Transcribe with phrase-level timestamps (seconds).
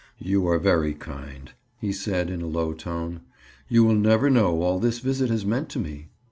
[0.17, 3.21] "You are very kind," he said in a low tone.
[3.69, 6.09] "You will never know all this visit has meant to me.